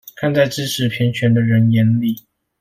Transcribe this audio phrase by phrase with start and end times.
[0.15, 2.19] 看在支持平權的人眼裡